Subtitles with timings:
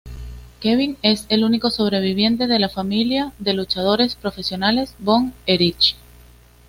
[0.61, 5.95] Kevin es el único sobreviviente de la familia de luchadores profesionales Von Erich.